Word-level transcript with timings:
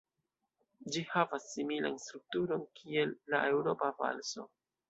Ĝi 0.95 1.03
havas 1.09 1.45
similan 1.57 2.01
strukturon 2.05 2.65
kiel 2.81 3.15
la 3.35 3.47
Eŭropa 3.55 3.93
valso. 4.03 4.49